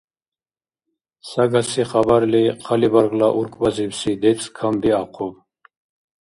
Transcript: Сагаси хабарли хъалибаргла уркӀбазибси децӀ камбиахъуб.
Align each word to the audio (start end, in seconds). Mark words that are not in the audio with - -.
Сагаси 1.29 1.83
хабарли 1.89 2.43
хъалибаргла 2.63 3.27
уркӀбазибси 3.39 4.11
децӀ 4.21 4.43
камбиахъуб. 4.55 5.35